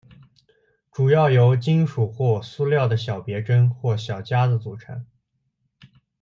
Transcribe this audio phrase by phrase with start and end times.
[0.91, 5.05] 主要由金属或塑料的小别针或小夹子组成。